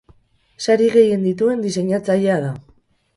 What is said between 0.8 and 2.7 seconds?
gehien dituen diseinatzailea da.